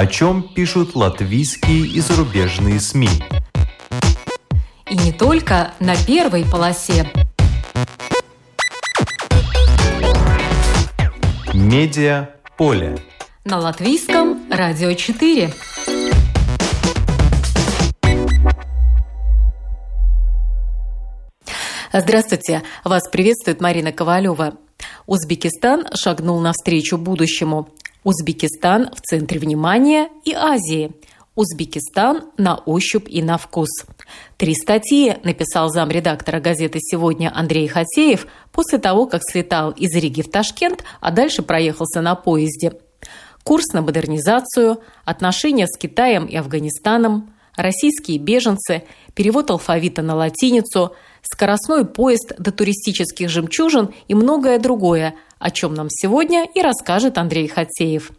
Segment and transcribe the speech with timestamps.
[0.00, 3.10] О чем пишут латвийские и зарубежные СМИ.
[4.88, 7.06] И не только на первой полосе.
[11.52, 12.96] Медиа поле.
[13.44, 15.52] На латвийском радио 4.
[21.92, 22.62] Здравствуйте!
[22.84, 24.54] Вас приветствует Марина Ковалева.
[25.06, 27.68] Узбекистан шагнул навстречу будущему.
[28.02, 30.92] Узбекистан в центре внимания и Азии.
[31.34, 33.68] Узбекистан на ощупь и на вкус.
[34.36, 40.30] Три статьи написал замредактора газеты «Сегодня» Андрей Хатеев после того, как слетал из Риги в
[40.30, 42.72] Ташкент, а дальше проехался на поезде.
[43.44, 51.84] Курс на модернизацию, отношения с Китаем и Афганистаном, российские беженцы, перевод алфавита на латиницу– скоростной
[51.84, 58.12] поезд до туристических жемчужин и многое другое, о чем нам сегодня и расскажет Андрей Хатеев.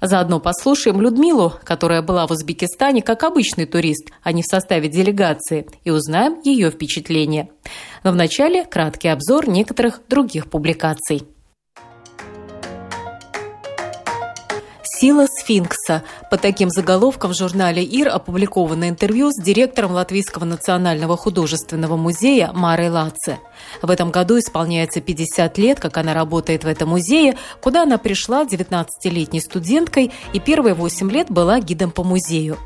[0.00, 5.66] Заодно послушаем Людмилу, которая была в Узбекистане как обычный турист, а не в составе делегации,
[5.84, 7.48] и узнаем ее впечатления.
[8.04, 11.22] Но вначале краткий обзор некоторых других публикаций.
[14.98, 16.02] «Сила сфинкса».
[16.30, 22.88] По таким заголовкам в журнале «Ир» опубликовано интервью с директором Латвийского национального художественного музея Марой
[22.88, 23.38] Лаце.
[23.82, 28.44] В этом году исполняется 50 лет, как она работает в этом музее, куда она пришла
[28.44, 32.56] 19-летней студенткой и первые 8 лет была гидом по музею.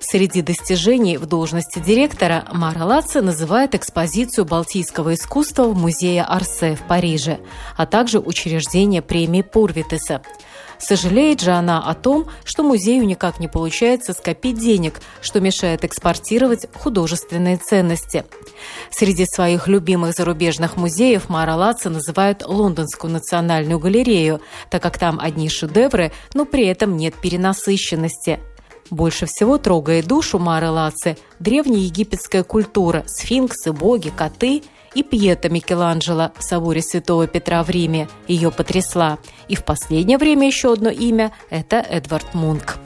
[0.00, 6.82] Среди достижений в должности директора Мара Лаце называет экспозицию балтийского искусства в музее Арсе в
[6.82, 7.38] Париже,
[7.76, 10.22] а также учреждение премии Пурвитеса.
[10.78, 16.66] Сожалеет же она о том, что музею никак не получается скопить денег, что мешает экспортировать
[16.74, 18.24] художественные ценности.
[18.90, 25.48] Среди своих любимых зарубежных музеев Мара Лаца называют Лондонскую национальную галерею, так как там одни
[25.48, 28.40] шедевры, но при этом нет перенасыщенности.
[28.90, 34.62] Больше всего трогает душу Мары Лаци древнеегипетская культура, сфинксы, боги, коты–
[34.96, 39.18] и Пьета Микеланджело в соборе Святого Петра в Риме ее потрясла.
[39.46, 42.78] И в последнее время еще одно имя– это Эдвард Мунк.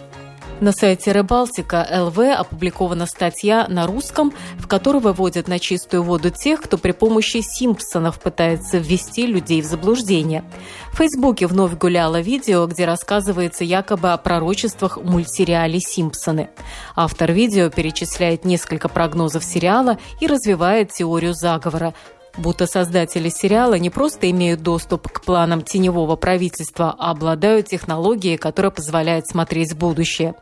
[0.60, 6.60] На сайте Рыбалтика ЛВ опубликована статья на русском, в которой выводят на чистую воду тех,
[6.60, 10.44] кто при помощи Симпсонов пытается ввести людей в заблуждение.
[10.92, 16.50] В Фейсбуке вновь гуляло видео, где рассказывается якобы о пророчествах в мультсериале «Симпсоны».
[16.94, 21.94] Автор видео перечисляет несколько прогнозов сериала и развивает теорию заговора,
[22.40, 28.70] Будто создатели сериала не просто имеют доступ к планам теневого правительства, а обладают технологией, которая
[28.70, 30.34] позволяет смотреть в будущее.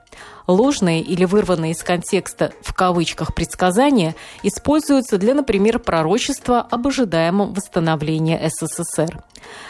[0.48, 8.40] Ложные или вырванные из контекста в кавычках предсказания используются для, например, пророчества об ожидаемом восстановлении
[8.48, 9.22] СССР.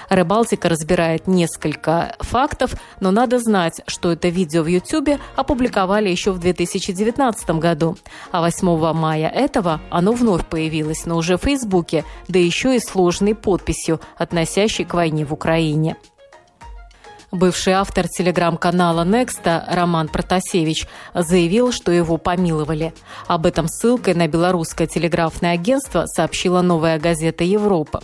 [0.09, 6.39] Рыбалтика разбирает несколько фактов, но надо знать, что это видео в YouTube опубликовали еще в
[6.39, 7.99] 2019 году,
[8.31, 13.35] а 8 мая этого оно вновь появилось, но уже в Фейсбуке, да еще и сложной
[13.35, 15.97] подписью, относящей к войне в Украине.
[17.31, 22.95] Бывший автор телеграм-канала Некста Роман Протасевич заявил, что его помиловали.
[23.27, 28.01] Об этом ссылкой на белорусское телеграфное агентство сообщила новая газета «Европа».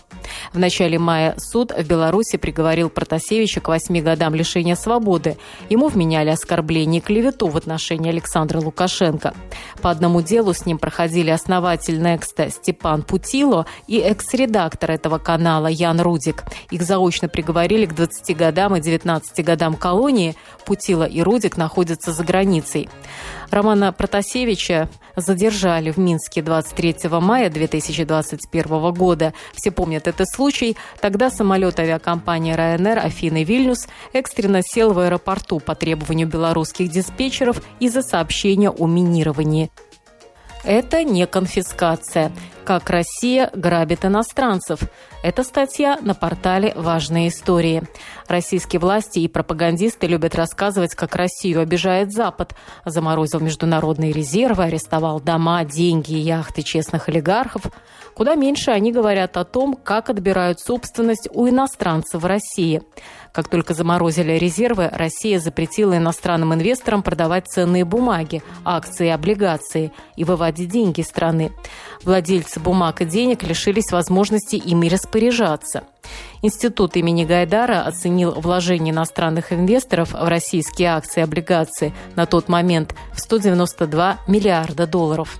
[0.52, 5.36] В начале мая суд в Беларуси приговорил Протасевича к восьми годам лишения свободы.
[5.70, 9.34] Ему вменяли оскорбление и клевету в отношении Александра Лукашенко.
[9.80, 16.00] По одному делу с ним проходили основатель Некста Степан Путило и экс-редактор этого канала Ян
[16.00, 16.44] Рудик.
[16.70, 22.12] Их заочно приговорили к 20 годам и 19 15 годам колонии Путила и Рудик находятся
[22.12, 22.88] за границей.
[23.50, 29.32] Романа Протасевича задержали в Минске 23 мая 2021 года.
[29.52, 30.76] Все помнят этот случай.
[31.00, 38.02] Тогда самолет авиакомпании Ryanair Афины Вильнюс экстренно сел в аэропорту по требованию белорусских диспетчеров из-за
[38.02, 39.70] сообщения о минировании.
[40.64, 42.32] Это не конфискация.
[42.64, 44.80] Как Россия грабит иностранцев.
[45.22, 47.82] Это статья на портале «Важные истории».
[48.26, 52.54] Российские власти и пропагандисты любят рассказывать, как Россию обижает Запад.
[52.86, 57.64] Заморозил международные резервы, арестовал дома, деньги и яхты честных олигархов.
[58.14, 62.80] Куда меньше они говорят о том, как отбирают собственность у иностранцев в России.
[63.32, 70.22] Как только заморозили резервы, Россия запретила иностранным инвесторам продавать ценные бумаги, акции и облигации и
[70.22, 71.50] выводить деньги из страны.
[72.04, 75.84] Владельцы бумаг и денег лишились возможности ими распоряжаться.
[76.42, 82.94] Институт имени Гайдара оценил вложение иностранных инвесторов в российские акции и облигации на тот момент
[83.12, 85.38] в 192 миллиарда долларов.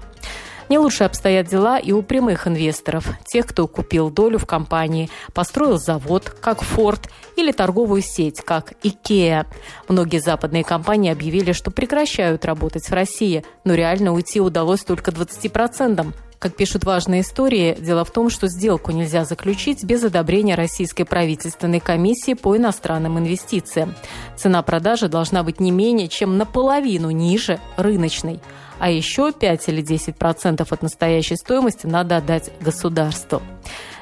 [0.68, 5.78] Не лучше обстоят дела и у прямых инвесторов, тех, кто купил долю в компании, построил
[5.78, 7.00] завод, как Ford,
[7.36, 9.46] или торговую сеть, как IKEA.
[9.88, 16.14] Многие западные компании объявили, что прекращают работать в России, но реально уйти удалось только 20%.
[16.44, 21.80] Как пишут важные истории, дело в том, что сделку нельзя заключить без одобрения Российской правительственной
[21.80, 23.94] комиссии по иностранным инвестициям.
[24.36, 28.40] Цена продажи должна быть не менее чем наполовину ниже рыночной.
[28.78, 33.40] А еще 5 или 10 процентов от настоящей стоимости надо отдать государству.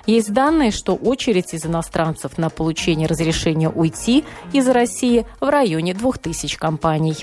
[0.07, 6.59] Есть данные, что очередь из иностранцев на получение разрешения уйти из России в районе 2000
[6.59, 7.19] компаний.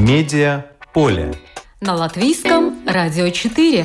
[0.00, 0.64] Медиа
[0.94, 1.34] поле.
[1.82, 3.84] На латвийском радио 4.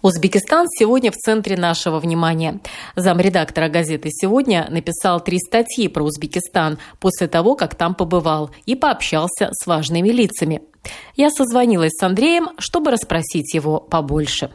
[0.00, 2.60] Узбекистан сегодня в центре нашего внимания.
[2.94, 9.50] Замредактора газеты «Сегодня» написал три статьи про Узбекистан после того, как там побывал и пообщался
[9.52, 10.62] с важными лицами.
[11.14, 14.50] Я созвонилась с Андреем, чтобы расспросить его побольше.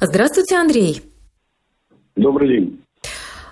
[0.00, 1.02] Здравствуйте, Андрей.
[2.16, 2.82] Добрый день.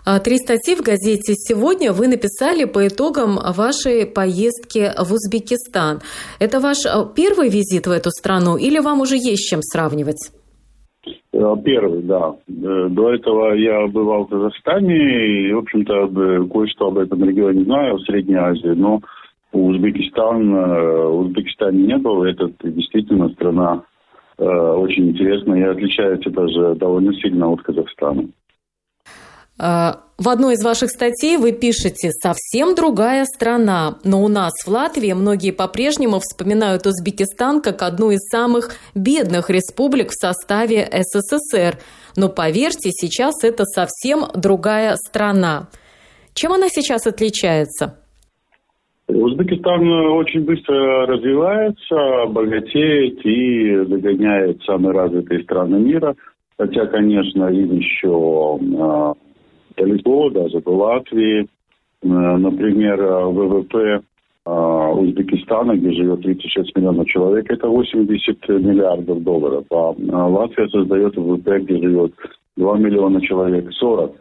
[0.07, 6.01] А, три статьи в газете «Сегодня» вы написали по итогам вашей поездки в Узбекистан.
[6.39, 10.31] Это ваш а, первый визит в эту страну или вам уже есть чем сравнивать?
[11.33, 12.35] Э, первый, да.
[12.49, 16.09] Э, до этого я бывал в Казахстане и, в общем-то,
[16.53, 19.01] кое-что об этом регионе знаю, в Средней Азии, но
[19.53, 22.25] Узбекистан, э, Узбекистане не был.
[22.25, 23.83] Это действительно страна
[24.39, 28.27] очень интересная и отличается даже довольно сильно от Казахстана.
[29.63, 34.69] А, в одной из ваших статей вы пишете «совсем другая страна», но у нас в
[34.69, 41.77] Латвии многие по-прежнему вспоминают Узбекистан как одну из самых бедных республик в составе СССР.
[42.17, 45.69] Но поверьте, сейчас это совсем другая страна.
[46.33, 47.99] Чем она сейчас отличается?
[49.09, 56.17] Узбекистан очень быстро развивается, богатеет и догоняет самые развитые страны мира.
[56.59, 59.15] Хотя, конечно, им еще а,
[59.77, 61.47] далеко, даже до Латвии.
[62.03, 64.01] Э, например, э, ВВП
[64.47, 69.65] э, Узбекистана, где живет 36 миллионов человек, это 80 миллиардов долларов.
[69.71, 69.95] А
[70.27, 72.13] Латвия создает ВВП, где живет
[72.57, 74.17] 2 миллиона человек, 40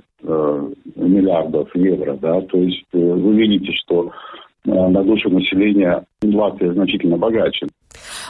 [0.96, 2.18] миллиардов евро.
[2.22, 2.42] Да?
[2.42, 4.12] То есть вы видите, что
[4.66, 7.68] на душу населения Латвия значительно богаче.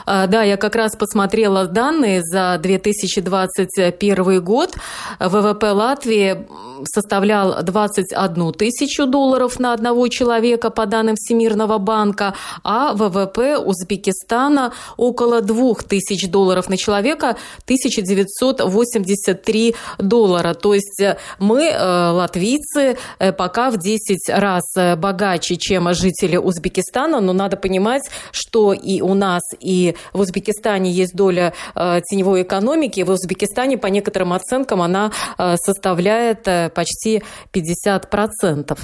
[0.06, 4.74] А, да, я как раз посмотрела данные за 2021 год.
[5.18, 6.46] ВВП Латвии
[6.84, 15.40] составлял 21 тысячу долларов на одного человека по данным Всемирного банка, а ВВП Узбекистана около
[15.40, 20.54] 2 тысяч долларов на человека, 1983 доллара.
[20.54, 24.64] То есть э, мы, э, латвийцы, э, пока в 10 раз
[24.96, 28.02] богаче, чем жители Узбекистана, но надо понимать,
[28.32, 33.02] что и у нас, и в Узбекистане есть доля теневой экономики.
[33.02, 36.44] В Узбекистане, по некоторым оценкам, она составляет
[36.74, 37.22] почти
[37.54, 38.76] 50%.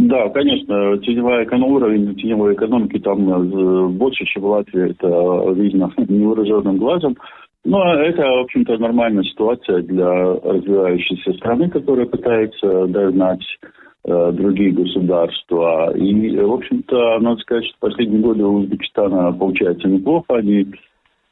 [0.00, 5.92] Да, конечно, теневая экономика, уровень теневой экономики там э, больше, чем в Латвии, это видно
[6.08, 7.16] невооруженным глазом.
[7.64, 13.66] Но это, в общем-то, нормальная ситуация для развивающейся страны, которая пытается догнать э,
[14.04, 15.96] другие государства.
[15.96, 20.36] И, в общем-то, надо сказать, что последние годы у Узбекистана получается неплохо.
[20.36, 20.66] Они э,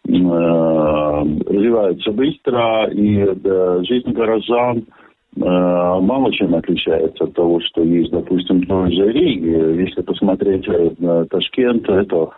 [0.06, 4.84] развиваются быстро, и э, жизнь горожан–
[5.37, 9.84] Э, мало чем отличается от того, что есть, допустим, в той же Риге.
[9.84, 10.66] Если посмотреть
[10.98, 12.30] на Ташкент, это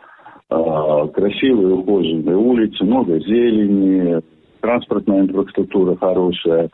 [0.51, 4.21] э, красивые ухоженные улицы, много зелени,
[4.61, 6.69] транспортная инфраструктура хорошая, э,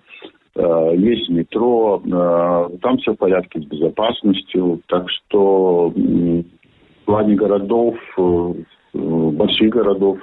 [0.56, 2.00] есть метро,
[2.80, 7.94] там все в порядке с безопасностью, так что в плане городов,
[8.94, 10.18] больших городов,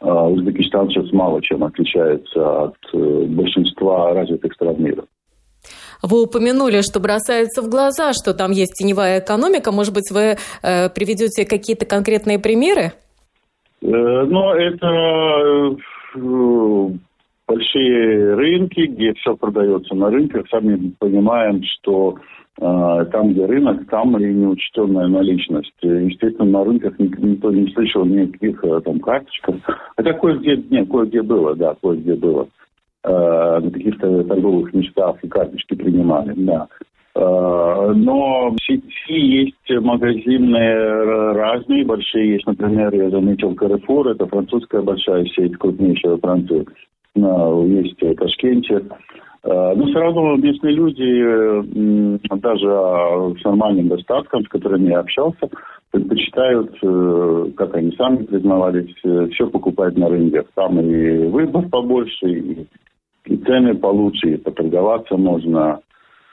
[0.00, 5.04] Узбекистан сейчас мало чем отличается от большинства развитых стран мира.
[6.02, 9.70] Вы упомянули, что бросается в глаза, что там есть теневая экономика.
[9.70, 12.92] Может быть, вы э, приведете какие-то конкретные примеры?
[13.82, 13.86] Э,
[14.26, 15.76] ну, это
[16.16, 16.88] э,
[17.52, 20.46] большие рынки, где все продается на рынках.
[20.50, 22.16] Сами понимаем, что
[22.60, 25.74] э, там, где рынок, там и неучтенная наличность.
[25.82, 29.56] Естественно, на рынках никто не слышал никаких э, там карточков.
[29.96, 32.48] Хотя кое-где, нет, кое-где было, да, кое-где было.
[33.04, 36.68] Э, на каких-то торговых местах и карточки принимали, да.
[37.14, 45.26] Но в сети есть магазины разные, большие есть, например, я заметил Carrefour, это французская большая
[45.26, 46.64] сеть, крупнейшая Франции.
[47.14, 48.82] Есть в Ташкенте.
[49.44, 55.50] Но все равно местные люди, даже с нормальным достатком, с которыми я общался,
[55.90, 56.70] предпочитают,
[57.56, 58.94] как они сами признавались,
[59.32, 60.44] все покупать на рынке.
[60.54, 62.66] Там и выбор побольше, и,
[63.26, 65.80] и цены получше, и поторговаться можно.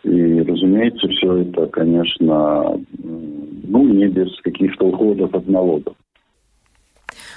[0.03, 5.95] И, разумеется, все это, конечно, ну, не без каких-то уходов от налогов.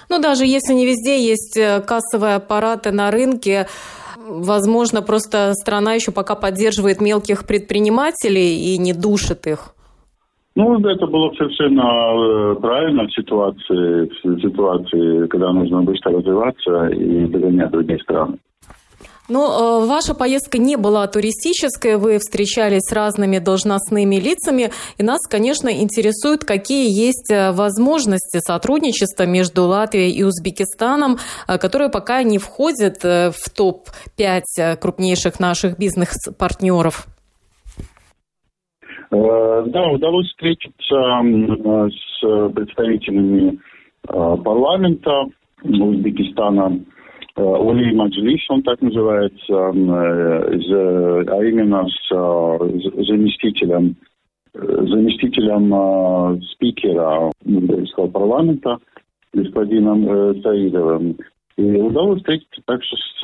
[0.08, 3.66] Ну, даже если не везде есть э, кассовые аппараты на рынке,
[4.16, 9.74] возможно, просто страна еще пока поддерживает мелких предпринимателей и не душит их.
[10.54, 17.26] Ну, это было совершенно э, правильно в ситуации, в ситуации, когда нужно быстро развиваться и
[17.26, 18.36] догонять другие страны.
[19.28, 25.20] Но э, ваша поездка не была туристической, вы встречались с разными должностными лицами, и нас,
[25.28, 32.38] конечно, интересует, какие есть э, возможности сотрудничества между Латвией и Узбекистаном, э, которые пока не
[32.38, 37.06] входят э, в топ-5 крупнейших наших бизнес-партнеров.
[39.10, 43.60] Да, удалось встретиться с представителями
[44.02, 45.26] парламента
[45.62, 46.80] Узбекистана
[47.36, 49.72] Ули Маджлис, он так называется, а
[51.44, 52.08] именно с
[53.06, 53.96] заместителем
[54.54, 58.76] заместителем спикера Узбекского парламента
[59.32, 61.16] господином Саидовым.
[61.56, 63.20] И удалось встретиться также с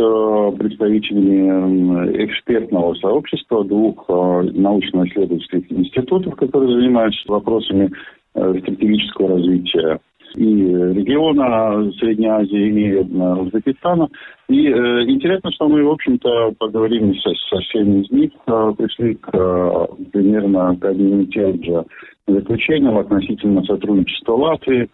[0.58, 7.90] представителями экспертного сообщества двух научно-исследовательских институтов, которые занимаются вопросами
[8.32, 10.00] стратегического развития
[10.34, 14.08] и региона Средней Азии, и Узбекистана.
[14.48, 19.14] И э, интересно, что мы, в общем-то, поговорили со, со всеми из них, э, пришли
[19.14, 21.84] к э, примерно к одним и тем же
[22.26, 24.88] заключениям относительно сотрудничества Латвии.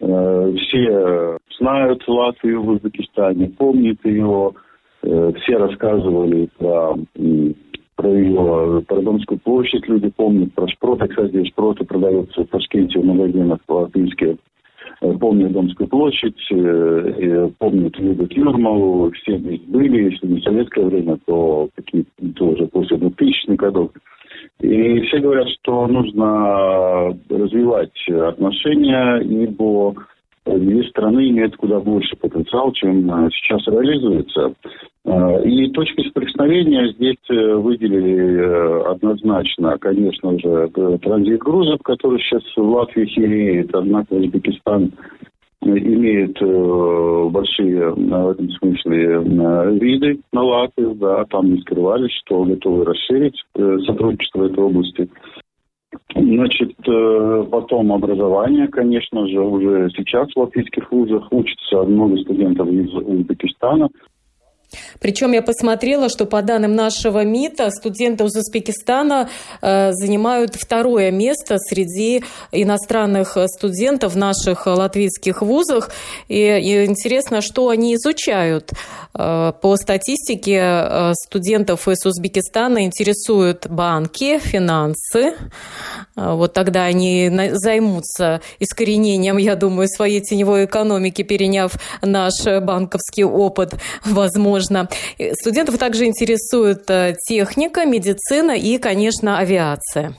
[0.00, 4.52] Э, все знают Латвию в Узбекистане, помнят ее,
[5.02, 6.96] э, все рассказывали про
[7.94, 13.58] про ее Парадонскую площадь люди помнят, про шпроты, кстати, шпроты продаются в Ташкенте в магазинах
[13.66, 14.51] Э,
[15.18, 21.18] помнят Домскую площадь, э, помнят любят Юрмалу, все здесь были, если не в советское время,
[21.26, 22.04] то какие
[22.36, 23.90] тоже после 2000-х годов.
[24.60, 29.94] И все говорят, что нужно развивать отношения, ибо
[30.44, 34.54] две страны имеют куда больше потенциал, чем сейчас реализуется.
[35.04, 40.70] Э, и точки соприкосновения здесь э, выделили э, однозначно, конечно же,
[41.02, 44.92] транзит грузов, который сейчас в Латвии хереет, однако Узбекистан
[45.64, 46.40] имеет
[47.30, 49.20] большие в этом смысле
[49.78, 53.36] виды на Латвию, да, там не скрывались, что готовы расширить
[53.86, 55.08] сотрудничество в этой области.
[56.14, 56.76] Значит,
[57.50, 63.88] потом образование, конечно же, уже сейчас в латвийских вузах учатся много студентов из Узбекистана.
[65.00, 69.28] Причем я посмотрела, что по данным нашего МИТа студенты из Узбекистана
[69.60, 75.90] э, занимают второе место среди иностранных студентов в наших латвийских вузах.
[76.28, 78.70] И, и интересно, что они изучают.
[79.14, 85.34] Э, по статистике э, студентов из Узбекистана интересуют банки, финансы.
[86.16, 93.74] Э, вот тогда они займутся искоренением, я думаю, своей теневой экономики, переняв наш банковский опыт,
[94.04, 94.88] возможно возможно.
[95.32, 100.14] Студентов также интересует э, техника, медицина и, конечно, авиация.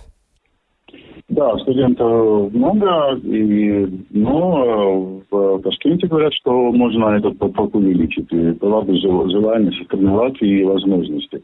[1.30, 8.32] Да, студентов много, и, но э, в Ташкенте говорят, что можно это поток увеличить.
[8.32, 11.42] И была бы желание сохранять и возможности.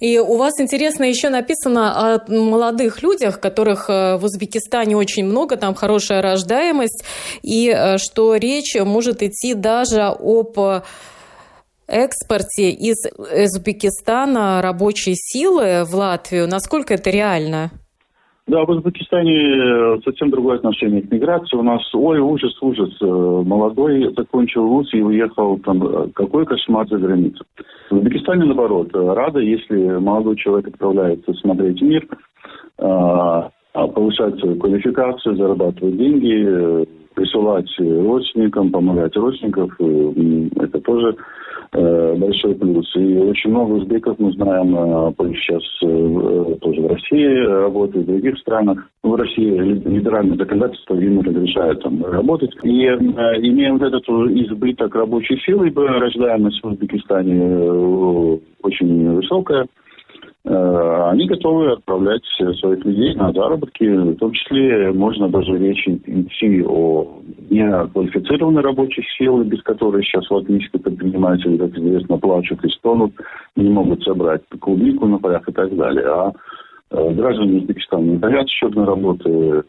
[0.00, 5.56] И у вас интересно еще написано о молодых людях, которых э, в Узбекистане очень много,
[5.56, 7.04] там хорошая рождаемость,
[7.42, 10.58] и что речь может идти даже об
[11.88, 16.48] экспорте из Узбекистана рабочей силы в Латвию.
[16.48, 17.70] Насколько это реально?
[18.46, 21.56] Да, в Узбекистане э, совсем другое отношение к миграции.
[21.56, 22.90] У нас, ой, ужас, ужас.
[23.00, 25.82] Э, молодой закончил вуз и уехал там.
[25.82, 27.42] Э, какой кошмар за границу.
[27.88, 32.06] В Узбекистане, наоборот, рада, если молодой человек отправляется смотреть мир,
[32.76, 39.70] а, повышать свою квалификацию, зарабатывать деньги, присылать родственникам, помогать родственникам.
[40.60, 41.16] Это тоже
[41.74, 42.86] большой плюс.
[42.96, 48.38] И очень много узбеков мы знаем, э, сейчас э, тоже в России работают, в других
[48.38, 48.88] странах.
[49.02, 52.54] В России либеральное законодательство им разрешает там работать.
[52.62, 59.66] И имея вот этот избыток рабочей силы, рождаемость в Узбекистане очень высокая, Э,
[60.46, 62.22] они готовы отправлять
[62.60, 63.84] своих людей на заработки.
[63.84, 70.82] В том числе можно даже речь идти о неквалифицированной рабочей силы, без которой сейчас латвийские
[70.82, 73.12] предприниматели, как известно, плачут и стонут,
[73.56, 76.06] не могут собрать клубнику на полях и так далее.
[76.06, 76.32] А
[76.90, 79.62] э, граждане Узбекистана не хотят счетной работы,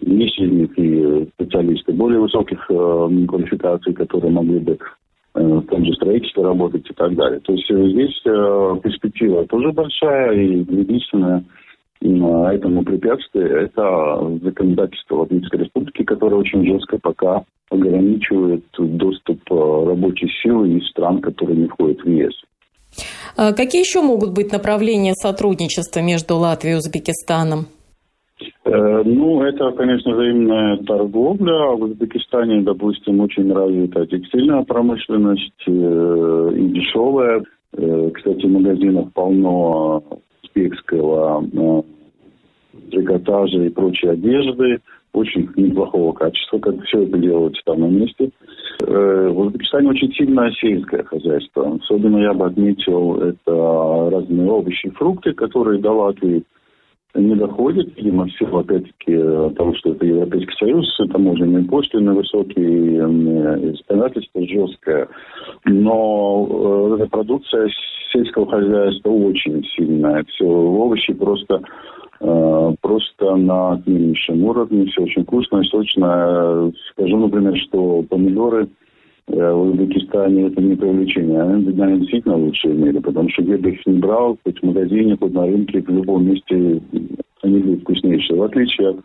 [0.00, 5.03] есть среди них и специалисты более высоких э, квалификаций, которые могли бы Э,
[5.34, 7.40] в том же строительстве работать и так далее.
[7.40, 11.44] То есть э, здесь э, перспектива тоже большая, и единственное
[12.00, 20.86] этому препятствие– это законодательство Латвийской Республики, которое очень жестко пока ограничивает доступ рабочей силы из
[20.90, 22.34] стран, которые не входят в ЕС.
[23.38, 27.68] А какие еще могут быть направления сотрудничества между Латвией и Узбекистаном?
[28.64, 31.76] Э, ну, это, конечно, взаимная торговля.
[31.76, 37.44] В Узбекистане, допустим, очень развита текстильная промышленность э, и дешевая.
[37.76, 40.02] Э, кстати, в магазинах полно
[40.42, 41.44] узбекского
[42.90, 44.80] трикотажа и прочей одежды
[45.12, 48.30] очень неплохого качества, как все это делается там на месте.
[48.80, 51.78] В Узбекистане очень сильное сельское хозяйство.
[51.80, 56.42] Особенно я бы отметил это разные овощи и фрукты, которые до Латвии
[57.14, 59.16] не доходит, видимо, в силу, опять-таки,
[59.54, 65.08] того, что это Европейский Союз, таможенные пошлины высокие, законодательство жесткое.
[65.64, 67.68] Но э, эта продукция
[68.12, 70.24] сельского хозяйства очень сильная.
[70.24, 71.62] Все овощи просто
[72.20, 76.72] э, просто на отменнейшем уровне, все очень вкусно и сочно.
[76.92, 78.68] Скажу, например, что помидоры–
[79.26, 81.42] в Узбекистане это не привлечение.
[81.42, 84.62] Они, наверное, действительно лучшие в мире, потому что где бы их ни брал, хоть в
[84.62, 86.80] магазине, хоть на рынке, в любом месте
[87.42, 88.38] они будут вкуснейшие.
[88.38, 88.98] В отличие от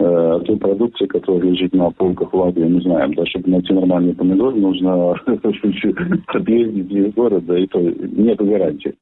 [0.00, 4.14] э, той продукции, которая лежит на полках в Латвии, мы знаем, да, чтобы найти нормальный
[4.14, 5.12] помидор, нужно
[6.26, 8.94] объездить из города, и то нет гарантии.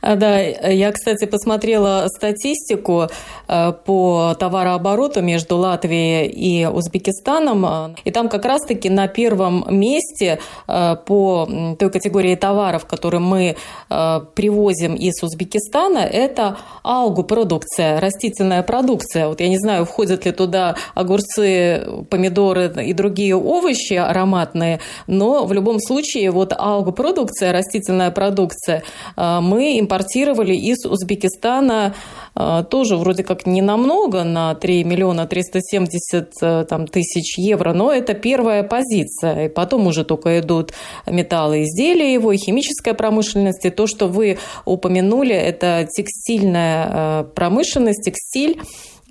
[0.00, 3.08] А, да, я, кстати, посмотрела статистику
[3.48, 10.96] э, по товарообороту между Латвией и Узбекистаном, и там как раз-таки на первом месте э,
[11.06, 13.56] по той категории товаров, которые мы
[13.88, 19.28] привозим из Узбекистана, это алгу продукция, растительная продукция.
[19.28, 25.52] Вот я не знаю, входят ли туда огурцы, помидоры и другие овощи ароматные, но в
[25.52, 28.82] любом случае вот алгу продукция, растительная продукция,
[29.16, 31.94] мы им импортировали из Узбекистана
[32.36, 37.92] э, тоже вроде как не намного, на 3 миллиона 370 э, там, тысяч евро, но
[37.92, 39.46] это первая позиция.
[39.46, 40.72] И потом уже только идут
[41.06, 43.64] металлы изделия его и химическая промышленность.
[43.64, 48.60] И то, что вы упомянули, это текстильная э, промышленность, текстиль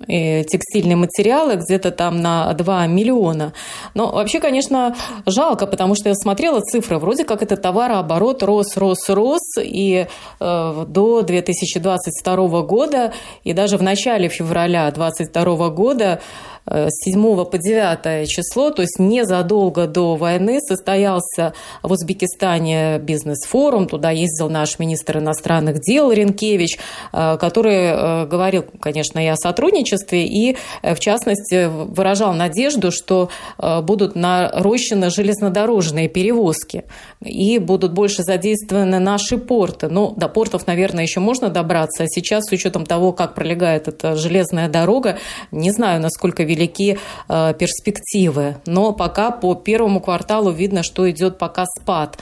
[0.06, 3.52] текстильные материалы где-то там на 2 миллиона.
[3.94, 9.08] Но вообще, конечно, жалко, потому что я смотрела цифры, вроде как это товарооборот рос, рос,
[9.08, 10.06] рос, и
[10.40, 13.12] э, до 2022 года,
[13.44, 16.20] и даже в начале февраля 2022 года
[16.66, 23.86] с 7 по 9 число, то есть незадолго до войны состоялся в Узбекистане бизнес-форум.
[23.86, 26.78] Туда ездил наш министр иностранных дел Ренкевич,
[27.12, 33.30] э, который э, говорил, конечно, и о сотрудничестве, и, э, в частности, выражал надежду, что
[33.58, 36.84] будут нарощены железнодорожные перевозки
[37.20, 39.88] и будут больше задействованы наши порты.
[39.88, 44.16] Ну, до портов, наверное, еще можно добраться, а сейчас, с учетом того, как пролегает эта
[44.16, 45.18] железная дорога,
[45.50, 48.56] не знаю, насколько велики э, перспективы.
[48.66, 52.18] Но пока по первому кварталу видно, что идет пока спад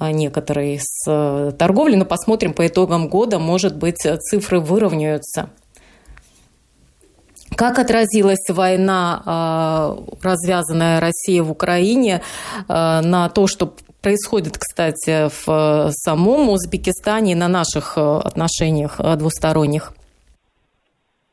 [0.00, 5.50] э, некоторые с э, торговли, но посмотрим по итогам года, может быть, цифры выровняются.
[7.56, 12.20] Как отразилась война, развязанная Россией в Украине,
[12.66, 19.92] на то, что происходит, кстати, в самом Узбекистане и на наших отношениях двусторонних?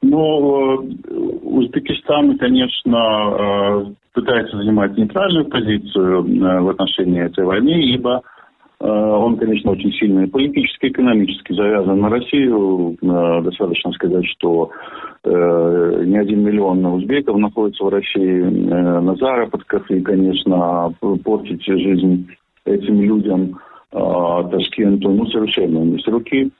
[0.04, 0.90] Ну,
[1.72, 8.22] Узбекистан, конечно, э, пытается занимать нейтральную позицию э, в отношении этой войны, ибо
[8.80, 12.98] э, он, конечно, очень сильно политически, экономически завязан на Россию.
[13.02, 14.72] Достаточно сказать, что
[15.24, 20.92] не один миллион узбеков находится в России на заработках, и, конечно,
[21.24, 22.28] портить жизнь
[22.66, 23.60] этим людям
[23.92, 26.52] Ташкенту, ну, совершенно не с руки.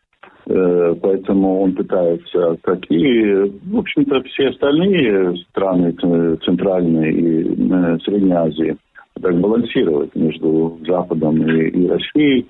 [0.54, 5.94] Э, поэтому он пытается, как и, в общем-то, все остальные страны
[6.44, 8.76] Центральной и э, Средней Азии,
[9.22, 12.48] так балансировать между Западом и, и Россией.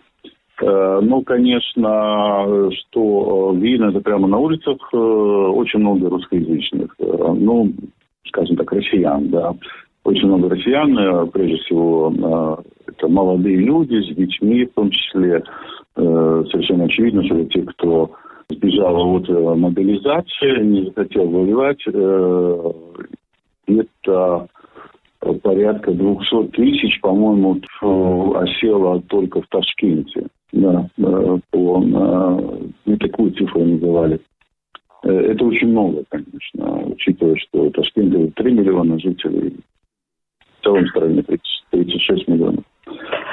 [0.63, 7.71] Э, ну, конечно, что видно, это прямо на улицах очень много русскоязычных, ну,
[8.29, 9.53] скажем так, россиян, да.
[10.03, 15.43] Очень много россиян, прежде всего, это молодые люди с детьми в том числе.
[15.95, 18.11] Э, совершенно очевидно, что те, кто
[18.49, 22.71] сбежал от э, мобилизации, не захотел воевать, э,
[23.67, 24.47] это
[25.43, 27.61] порядка 200 тысяч, по-моему,
[28.35, 30.27] осело только в Ташкенте.
[30.51, 30.87] Да,
[31.51, 34.19] по, ну, такую цифру называли.
[35.03, 39.55] Это очень много, конечно, учитывая, что Ташкент 3 миллиона жителей,
[40.61, 41.23] в целом стране
[41.71, 42.63] 36 миллионов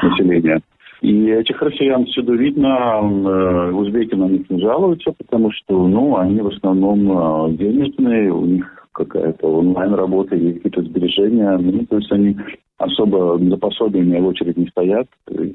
[0.03, 0.61] населения.
[1.01, 6.41] И этих россиян всюду видно, э, узбеки на них не жалуются, потому что, ну, они
[6.41, 12.37] в основном э, денежные, у них какая-то онлайн-работа или какие-то сбережения, ну, то есть они
[12.79, 15.07] особо за пособиями в очередь не стоят,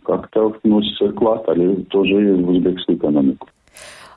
[0.05, 3.47] как-то вносят вклад, или тоже в узбекскую экономику.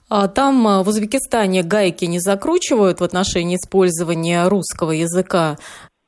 [0.09, 5.57] А там в Узбекистане гайки не закручивают в отношении использования русского языка.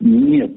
[0.01, 0.53] Нет,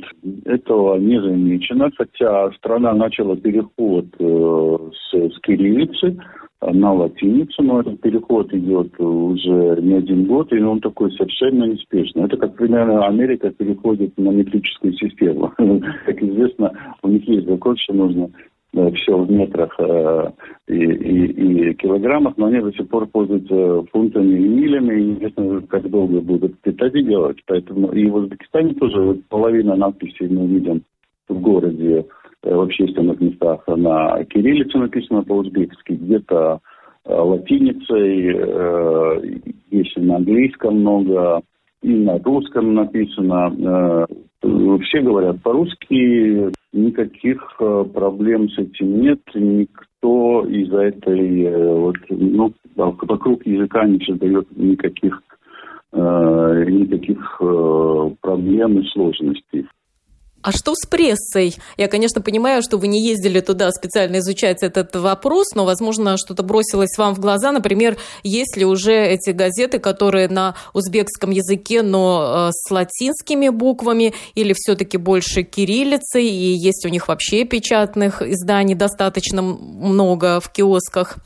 [0.46, 6.16] этого не замечено, хотя страна начала переход э, с, с кириллицы
[6.62, 12.26] на латиницу, но этот переход идет уже не один год, и он такой совершенно неспешный.
[12.26, 15.52] Это как примерно Америка переходит на метрическую систему.
[16.06, 20.32] Как известно, у них есть закон, что нужно Э, все в метрах э,
[20.68, 25.62] и, и, и килограммах, но они до сих пор пользуются фунтами и милями, и неизвестно,
[25.68, 27.38] как долго будут это делать.
[27.48, 30.84] Поэтому и в Узбекистане тоже вот половина надписей мы видим
[31.28, 32.06] в городе,
[32.44, 36.60] э, в общественных местах на кириллице написано по-узбекски, где-то
[37.04, 38.26] латиницей,
[39.72, 41.42] есть на английском много,
[41.82, 44.08] и на русском написано.
[44.42, 49.20] Все говорят по-русски, никаких э, проблем с этим нет.
[49.34, 55.22] Никто из-за этой, э, вот, ну, вокруг языка не создает никаких,
[55.94, 57.42] э, никаких
[58.22, 59.68] проблем и сложностей.
[60.44, 61.56] А что с прессой?
[61.78, 66.42] Я, конечно, понимаю, что вы не ездили туда специально изучать этот вопрос, но, возможно, что-то
[66.42, 67.52] бросилось вам в глаза.
[67.52, 74.14] Например, есть ли уже эти газеты, которые на узбекском языке, но э, с латинскими буквами,
[74.34, 81.18] или все-таки больше кириллицей, и есть у них вообще печатных изданий достаточно много в киосках?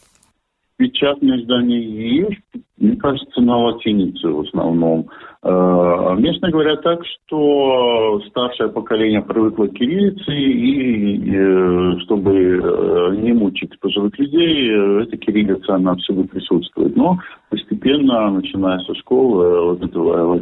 [0.78, 2.42] Печатные издания есть,
[2.78, 5.10] мне кажется, на латинице в основном.
[5.48, 13.32] Э, местные говорят так, что старшее поколение привыкло к кириллице, и э, чтобы э, не
[13.32, 14.72] мучить пожилых людей,
[15.04, 16.98] эта кириллица, она всюду присутствует.
[16.98, 17.20] Но
[17.52, 20.42] постепенно, начиная со школы, вот этого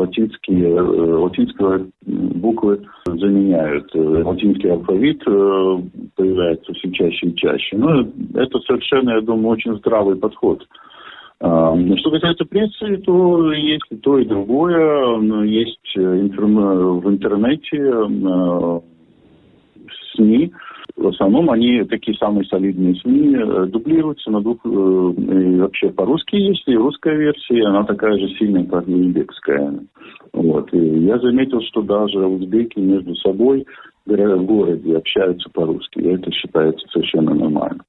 [0.00, 3.94] латинские, латинские буквы заменяют.
[3.94, 5.22] Латинский алфавит
[6.16, 7.76] появляется все чаще и чаще.
[7.76, 10.66] Но это совершенно, я думаю, очень здравый подход.
[11.42, 15.20] Что касается прессы, то есть то, и другое.
[15.44, 18.80] Есть э, в интернете э,
[20.14, 20.52] СМИ.
[20.96, 24.58] В основном они такие самые солидные СМИ э, дублируются на двух...
[24.66, 29.80] И вообще по-русски есть, и русская версия, она такая же сильная, как и узбекская.
[30.34, 30.74] Вот.
[30.74, 33.64] И я заметил, что даже узбеки между собой
[34.04, 36.00] в городе общаются по-русски.
[36.00, 37.80] И это считается совершенно нормально.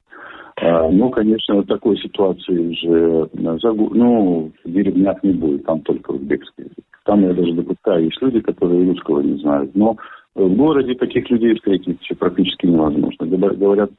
[0.61, 6.85] А, ну, конечно, такой ситуации уже ну, в деревнях не будет, там только узбекский язык.
[7.03, 9.73] Там я даже допускаю, есть люди, которые русского не знают.
[9.73, 9.97] Но
[10.35, 13.25] в городе таких людей встретить практически невозможно.
[13.25, 13.89] Говорят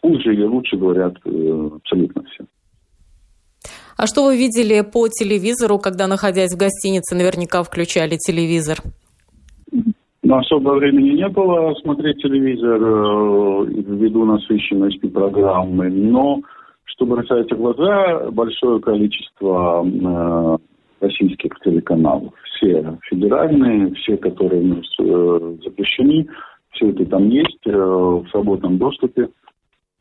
[0.00, 2.44] хуже или лучше говорят э, абсолютно все.
[3.96, 8.78] А что вы видели по телевизору, когда, находясь в гостинице, наверняка включали телевизор?
[10.28, 13.64] Но особо времени не было смотреть телевизор э,
[13.96, 15.88] ввиду насыщенности программы.
[15.88, 16.42] Но,
[16.84, 20.58] что бросается в глаза, большое количество э,
[21.00, 22.34] российских телеканалов.
[22.44, 26.28] Все федеральные, все, которые э, запрещены,
[26.72, 29.30] все это там есть в свободном доступе.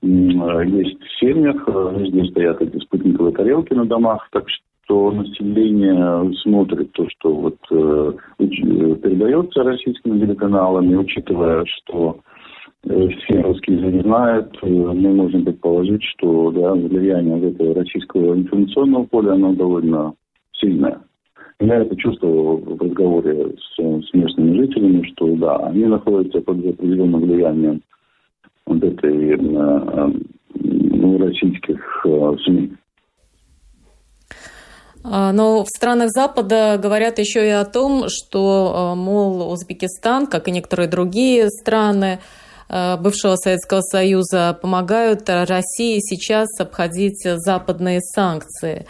[0.02, 6.93] Есть в семьях, везде стоят эти спутниковые тарелки на домах, так что что население смотрит
[6.93, 12.21] то, что вот э, передается российскими телеканалами, учитывая, что
[12.86, 19.04] э, все русские язык знают, э, мы можем предположить, что да, влияние этого российского информационного
[19.08, 20.13] поля, оно довольно
[20.54, 21.02] сильное.
[21.60, 27.21] Я это чувствовал в разговоре с, с местными жителями, что да, они находятся под определенным
[27.21, 27.82] влиянием
[28.65, 30.12] вот этой э,
[30.56, 32.06] э, российских
[32.45, 32.71] СМИ.
[35.10, 40.48] А, но в странах Запада говорят еще и о том, что, а, мол, Узбекистан, как
[40.48, 42.20] и некоторые другие страны
[42.67, 48.86] а, бывшего Советского Союза, помогают России сейчас обходить западные санкции.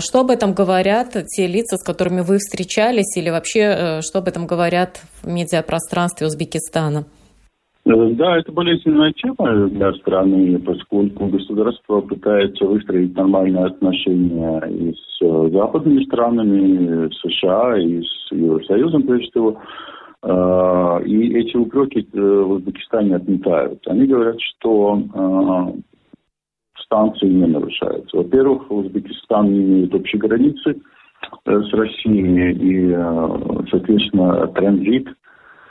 [0.00, 4.46] Что об этом говорят те лица, с которыми вы встречались, или вообще что об этом
[4.46, 7.06] говорят в медиапространстве Узбекистана?
[7.86, 15.22] Э, да, это болезненная тема для страны, поскольку государство пытается выстроить нормальные отношения и с
[15.22, 19.58] э, западными странами, с США, и с Евросоюзом, прежде всего.
[20.22, 23.86] Э, и эти упреки в Узбекистане отметают.
[23.86, 25.74] Они говорят, что
[26.78, 28.16] станции не нарушаются.
[28.16, 30.76] Во-первых, Узбекистан имеет общей границы
[31.44, 35.19] с Россией, и, соответственно, транзит– Э,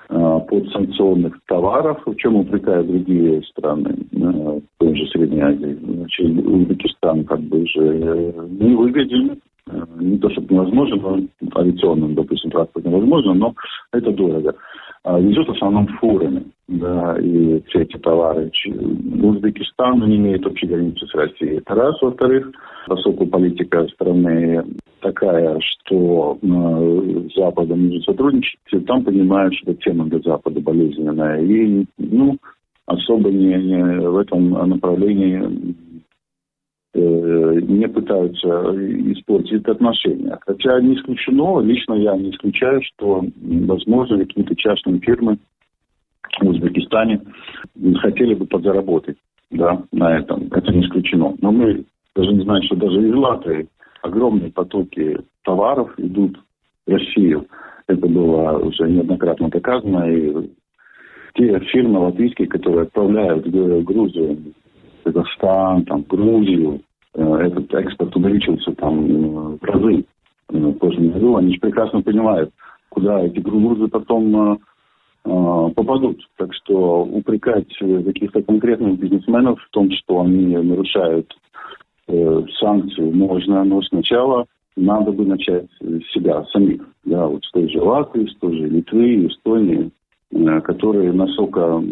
[0.10, 5.78] подсанкционных товаров, в чем упрекают другие страны, э, в той же Средней Азии.
[5.82, 9.40] Значит, Узбекистан как бы уже э, не выгоден,
[10.00, 11.20] не то чтобы невозможно, но
[11.56, 13.54] авиационным, допустим, транспорт невозможно, но
[13.92, 14.56] это дорого.
[15.04, 18.52] А везет в основном фурами, да, и все эти товары.
[19.24, 21.58] Узбекистан не имеет общей границы с Россией.
[21.58, 22.02] Это раз.
[22.02, 22.52] Во-вторых,
[22.86, 24.66] поскольку политика страны
[25.00, 31.42] такая, что э, с Западом нужно сотрудничать, там понимают, что тема для Запада болезненная.
[31.44, 32.38] И, ну,
[32.86, 35.76] особо не, не в этом направлении
[36.94, 38.48] не пытаются
[39.14, 40.38] испортить отношения.
[40.46, 45.38] Хотя не исключено, лично я не исключаю, что, возможно, какие-то частные фирмы
[46.42, 47.22] в Узбекистане
[48.02, 49.18] хотели бы подзаработать
[49.52, 50.48] да, на этом.
[50.52, 51.36] Это не исключено.
[51.42, 53.68] Но мы даже не знаем, что даже из Латвии
[54.02, 56.38] огромные потоки товаров идут
[56.88, 57.48] в Россию.
[57.88, 60.12] Это было уже неоднократно доказано.
[60.12, 60.50] И
[61.36, 64.38] те фирмы латвийские, которые отправляют Грузию,
[65.04, 66.82] Казахстан, там, Грузию,
[67.14, 70.06] э, этот экспорт увеличился там э, в разы
[70.50, 71.36] э, в прошлом году.
[71.38, 72.52] Они же прекрасно понимают,
[72.90, 74.60] куда эти грузы потом
[75.22, 76.22] попадут.
[76.38, 81.32] Так что упрекать каких-то конкретных бизнесменов в том, что они нарушают
[82.08, 86.82] э, санкции можно, но сначала надо бы начать с себя самих.
[87.04, 89.92] Да, вот с той же Латвии, с той же Литвы, Эстонии,
[90.64, 91.84] которые, насколько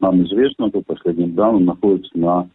[0.00, 2.48] нам известно, по последним данным, находятся на,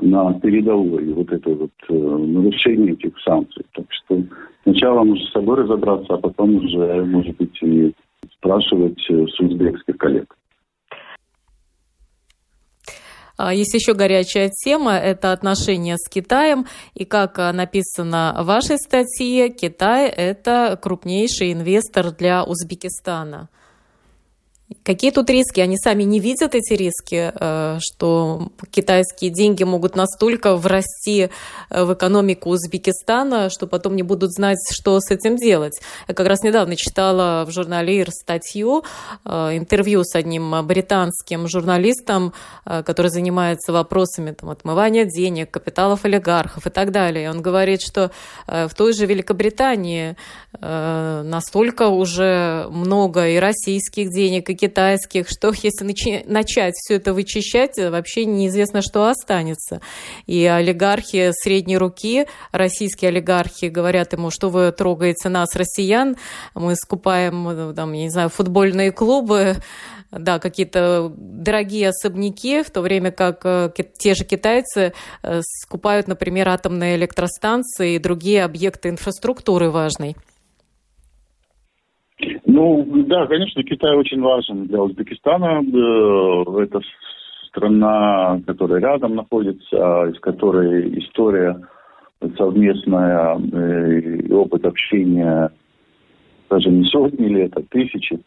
[0.00, 3.64] на передовой вот это вот э, нарушение этих санкций.
[3.74, 4.22] Так что
[4.64, 7.92] сначала нужно с собой разобраться, а потом уже, может быть, и
[8.32, 10.34] спрашивать э, с узбекских коллег.
[13.38, 16.66] А, есть еще горячая тема, это отношения с Китаем.
[16.94, 23.48] И как а, написано в вашей статье, Китай– это крупнейший инвестор для Узбекистана.
[24.82, 25.60] Какие тут риски?
[25.60, 31.30] Они сами не видят эти риски, э, что китайские деньги могут настолько врасти
[31.70, 35.80] э, в экономику Узбекистана, что потом не будут знать, что с этим делать.
[36.06, 38.84] Я как раз недавно читала в журнале ИР статью,
[39.24, 46.70] э, интервью с одним британским журналистом, который занимается вопросами там, отмывания денег, капиталов олигархов и
[46.70, 47.30] так далее.
[47.30, 48.10] Он говорит, что
[48.46, 50.16] в той же Великобритании
[50.60, 58.24] настолько уже много и российских денег, и китайских, что если начать все это вычищать, вообще
[58.24, 59.80] неизвестно, что останется.
[60.26, 66.16] И олигархи средней руки, российские олигархи говорят ему, что вы трогаете нас, россиян,
[66.54, 69.56] мы скупаем, там, я не знаю, футбольные клубы,
[70.10, 74.92] да, какие-то дорогие особняки, в то время как э, те же китайцы
[75.22, 80.16] э, скупают, например, атомные электростанции и другие объекты инфраструктуры важной.
[82.46, 85.62] Ну, да, конечно, Китай очень важен для Узбекистана.
[85.62, 86.80] Э, это
[87.46, 91.60] страна, которая рядом находится, из которой история
[92.36, 95.50] совместная э, и опыт общения
[96.50, 98.18] даже не сотни лет, а тысячи.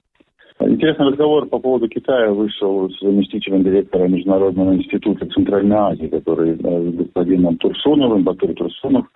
[0.59, 6.91] Интересный разговор по поводу Китая вышел с заместителем директора Международного института Центральной Азии, который э,
[6.91, 9.07] с господином Турсуновым, Батыр Турсунов,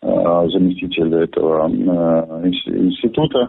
[0.00, 1.66] заместитель этого
[2.44, 3.48] института.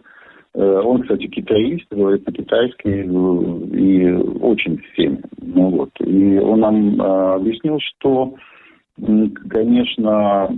[0.56, 5.20] Э, он, кстати, китаист, говорит по-китайски и очень всем.
[5.42, 5.90] Ну, вот.
[6.00, 8.36] И он нам а, объяснил, что,
[9.50, 10.50] конечно,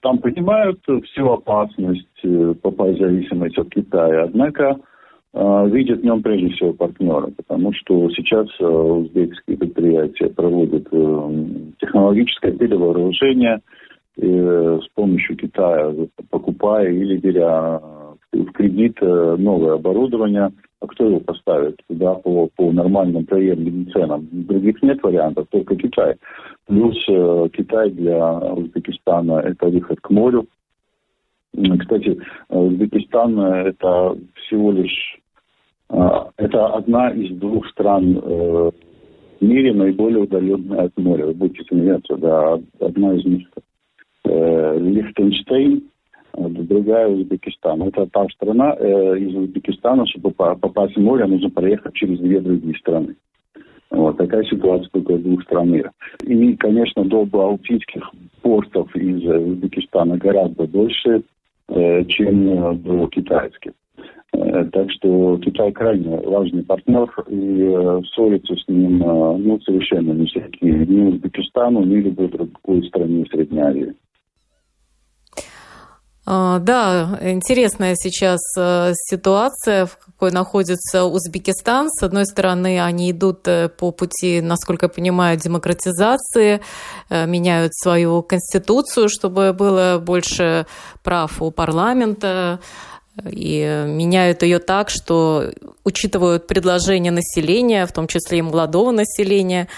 [0.00, 4.76] там понимают всю опасность э, попасть в зависимость от Китая, однако
[5.32, 10.84] видят в нем прежде всего партнера, потому что сейчас э, узбекские предприятия проводят
[11.80, 13.58] технологическое перевооружение
[14.16, 15.92] с помощью Китая,
[16.30, 17.80] покупая или беря
[18.34, 24.28] в кредит э, новое оборудование, а кто его поставит туда по, по нормальным приемлемым ценам?
[24.30, 26.16] Других нет вариантов, только Китай.
[26.66, 30.46] Плюс э, Китай для Узбекистана– это выход к морю.
[31.78, 35.20] Кстати, Узбекистан– это всего лишь
[35.90, 38.70] э, это одна из двух стран э,
[39.40, 41.26] в мире наиболее удаленная от моря.
[41.26, 43.48] Вы будете смеяться, да, одна из них
[44.24, 45.84] э, Лихтенштейн–
[46.36, 47.82] другая Узбекистан.
[47.82, 52.76] Это та страна, э, из Узбекистана, чтобы попасть в море, нужно проехать через две другие
[52.78, 53.16] страны.
[53.90, 55.90] Вот такая ситуация только в двух странах.
[56.22, 58.10] И, конечно, до балтийских
[58.42, 61.22] портов из Узбекистана гораздо больше,
[61.68, 63.72] э, чем до китайских.
[64.34, 70.12] Э, так что Китай крайне важный партнер, и э, ссориться с ним э, ну, совершенно
[70.12, 73.94] не всякий ни Узбекистану, ни любой другой стране Средней Азии.
[76.26, 78.40] А, да, интересная сейчас
[79.10, 81.90] ситуация, в какой находится Узбекистан.
[81.90, 83.42] С одной стороны, они идут
[83.76, 86.60] по пути, насколько я понимаю, демократизации,
[87.10, 90.66] меняют свою конституцию, чтобы было больше
[91.02, 92.60] прав у парламента,
[93.24, 95.52] и меняют ее так, что
[95.84, 99.68] учитывают предложения населения, в том числе и молодого населения.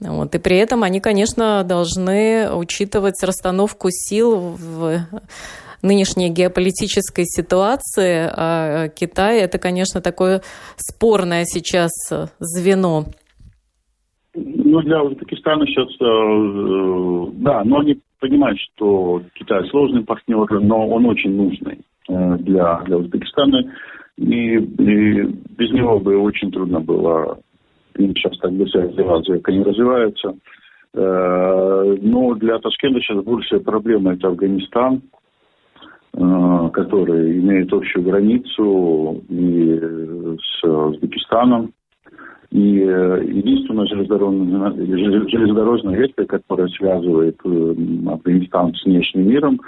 [0.00, 0.34] Вот.
[0.34, 5.06] И при этом они, конечно, должны учитывать расстановку сил в
[5.82, 8.28] нынешней геополитической ситуации.
[8.34, 10.42] А Китай– это, конечно, такое
[10.76, 11.90] спорное сейчас
[12.38, 13.04] звено.
[14.34, 21.04] Ну, для Узбекистана сейчас, э, да, но они понимают, что Китай сложный партнер, но он
[21.04, 21.80] очень нужный.
[22.08, 23.72] Э, для, для Узбекистана.
[24.16, 25.22] И, и
[25.56, 27.38] без него бы очень трудно было.
[27.96, 30.34] Им сейчас так быстро развиваться, не развиваются.
[30.94, 35.02] Э, но для Ташкента сейчас большая проблема– это Афганистан,
[36.14, 39.80] э, который имеет общую границу и
[40.40, 41.72] с Узбекистаном.
[42.52, 47.74] И э, единственная железнодорожная, железнодорожная ветка, которая связывает э,
[48.06, 49.58] Афганистан с внешним миром,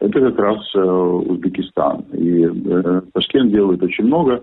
[0.00, 2.00] это как раз э, Узбекистан.
[2.12, 2.44] И
[3.12, 4.42] Ташкент делает очень много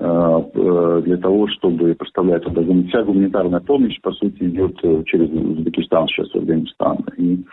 [0.00, 6.36] для того, чтобы поставлять туда вся гуманитарная помощь, по сути, идет через Узбекистан сейчас в
[6.36, 7.04] Афганистан.
[7.18, 7.44] И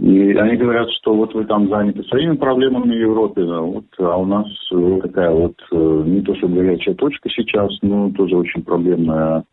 [0.00, 4.24] и они говорят, что вот вы там заняты своими проблемами в Европе, вот, а у
[4.24, 4.46] нас
[5.02, 9.44] такая вот э, не то что горячая точка сейчас, но тоже очень проблемная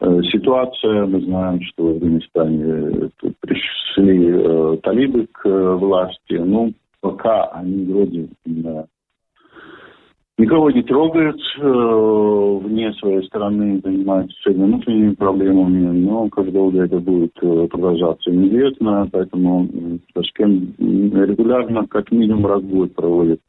[0.00, 1.06] э, ситуация.
[1.06, 6.34] Мы знаем, что в Афганистане э, пришли талибы к власти.
[6.34, 8.28] Ну, пока они вроде
[10.38, 16.98] никого не трогают, э, вне своей страны занимаются своими внутренними проблемами, но как долго это
[16.98, 19.68] будет э, продолжаться, неизвестно, поэтому
[20.12, 23.40] Ташкент регулярно, как минимум раз в год проводит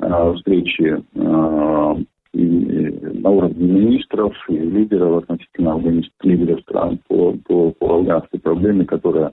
[0.00, 1.96] э, встречи э,
[2.34, 5.80] на уровне министров и лидеров относительно
[6.22, 9.32] лидеров стран по, по, по афганской проблеме, которая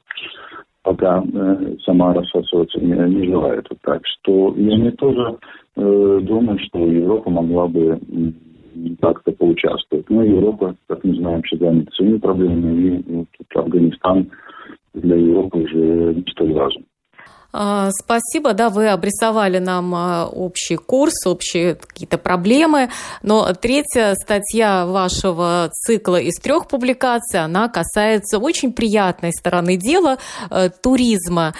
[0.85, 3.67] пока э, сама рассасываться не, не желает.
[3.81, 5.37] Так что я не тоже
[5.75, 7.99] э, думаю, что Европа могла бы
[9.01, 10.09] как-то поучаствовать.
[10.09, 14.29] Но Европа, как мы знаем, сейчас занята своими проблемами, и вот, Афганистан
[14.93, 16.85] для Европы уже не столь важен.
[17.57, 22.89] А, спасибо, да, вы обрисовали нам а, общий курс, общие какие-то проблемы.
[23.21, 30.17] Но третья статья вашего цикла из трех публикаций, она касается очень приятной стороны дела
[30.49, 31.53] э, туризма.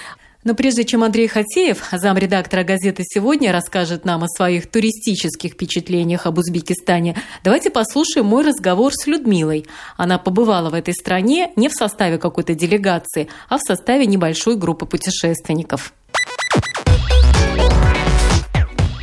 [0.46, 6.38] Но прежде чем Андрей Хатеев, замредактора газеты «Сегодня», расскажет нам о своих туристических впечатлениях об
[6.38, 9.66] Узбекистане, давайте послушаем мой разговор с Людмилой.
[9.98, 14.86] Она побывала в этой стране не в составе какой-то делегации, а в составе небольшой группы
[14.86, 15.94] путешественников.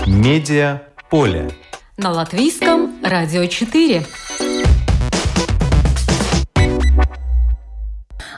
[0.07, 1.51] Медиа поле.
[1.97, 4.07] На латвийском радио 4.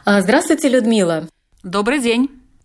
[0.07, 1.29] А, здравствуйте, Людмила.
[1.63, 2.31] Добрый день.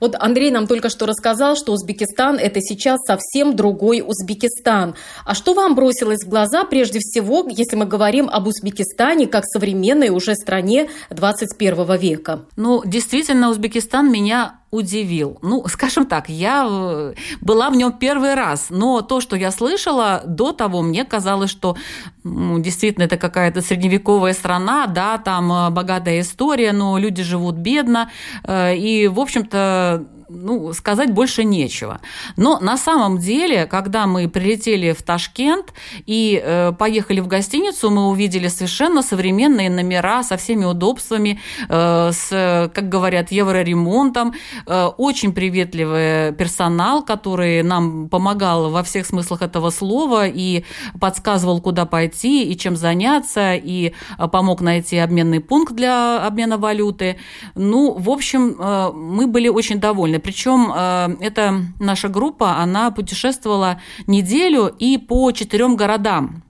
[0.00, 4.94] Вот Андрей нам только что рассказал, что Узбекистан– это сейчас совсем другой Узбекистан.
[5.24, 10.08] А что вам бросилось в глаза прежде всего, если мы говорим об Узбекистане как современной
[10.08, 12.46] уже стране 21 века?
[12.56, 15.38] Ну, действительно, Узбекистан меня удивил.
[15.42, 20.22] Ну, скажем так, я э, была в нем первый раз, но то, что я слышала
[20.26, 21.76] до того, мне казалось, что
[22.24, 28.10] ну, действительно это какая-то средневековая страна, да, там э, богатая история, но люди живут бедно,
[28.42, 32.00] э, и, в общем-то, uh, ну, сказать больше нечего.
[32.36, 35.72] Но на самом деле, когда мы прилетели в Ташкент
[36.06, 42.70] и э, поехали в гостиницу, мы увидели совершенно современные номера со всеми удобствами, э, с,
[42.74, 44.34] как говорят, евроремонтом,
[44.66, 50.64] э, очень приветливый персонал, который нам помогал во всех смыслах этого слова и
[51.00, 57.16] подсказывал, куда пойти и чем заняться, и э, помог найти обменный пункт для обмена валюты.
[57.54, 60.13] Ну, в общем, э, мы были очень довольны.
[60.18, 66.42] Причем э, эта наша группа, она путешествовала неделю и по четырем городам.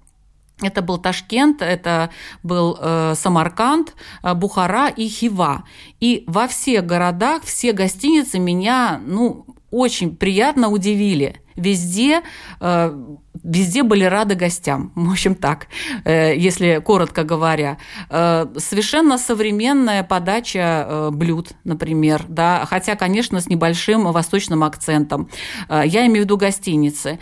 [0.63, 2.11] Это был Ташкент, это
[2.43, 5.65] был э, Самарканд, э, Бухара и Хива.
[6.01, 11.41] И во всех городах все гостиницы меня, ну, очень приятно удивили.
[11.57, 12.23] Везде,
[12.61, 13.05] э,
[13.43, 14.93] везде были рады гостям.
[14.97, 15.69] В общем, так,
[16.05, 17.79] э, если коротко говоря.
[18.11, 25.29] Э, совершенно современная подача блюд, например, да, хотя, конечно, с небольшим восточным акцентом.
[25.69, 27.19] Я имею в виду гостиницы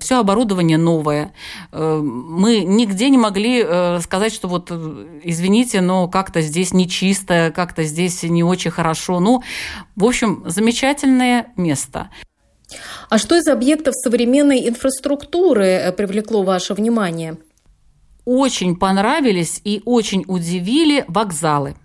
[0.00, 1.32] все оборудование новое.
[1.72, 3.62] Мы нигде не могли
[4.00, 9.20] сказать, что вот, извините, но как-то здесь нечисто, как-то здесь не очень хорошо.
[9.20, 9.42] Ну,
[9.96, 12.10] в общем, замечательное место.
[13.08, 17.36] А что из объектов современной инфраструктуры э, привлекло ваше внимание?
[18.24, 21.76] Очень понравились и очень удивили вокзалы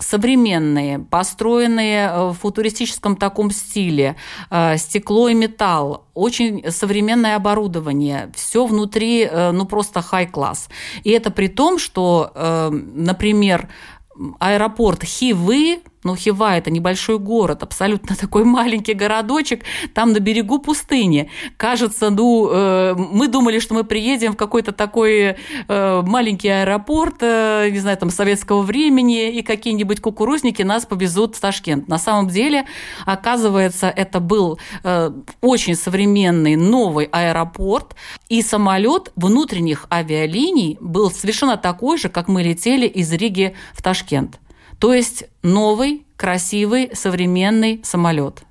[0.00, 4.16] современные, построенные э, в футуристическом таком стиле,
[4.50, 10.68] э, стекло и металл, очень современное оборудование, все внутри, ну просто хай-класс.
[11.02, 12.30] И это при том, что,
[12.72, 13.68] например,
[14.38, 21.30] аэропорт Хивы ну, Хива– это небольшой город, абсолютно такой маленький городочек, там на берегу пустыни.
[21.56, 25.36] Кажется, ну, э, мы думали, что мы приедем в какой-то такой
[25.68, 31.40] э, маленький аэропорт, э, не знаю, там, советского времени, и какие-нибудь кукурузники нас повезут в
[31.40, 31.88] Ташкент.
[31.88, 32.66] На самом деле,
[33.04, 37.94] оказывается, это был э, очень современный новый аэропорт,
[38.28, 44.38] и самолет внутренних авиалиний был совершенно такой же, как мы летели из Риги в Ташкент.
[44.78, 48.42] То есть новый, красивый, современный самолет.